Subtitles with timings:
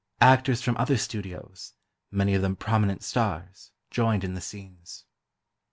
[0.21, 5.05] Actors from other studios—many of them prominent stars—joined in the scenes.